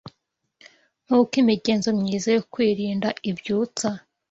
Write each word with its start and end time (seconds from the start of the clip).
nkuko 1.05 1.33
imigenzo 1.43 1.89
myiza 1.99 2.27
yo 2.35 2.41
kwirinda 2.51 3.07
ibyibutsa 3.29 3.87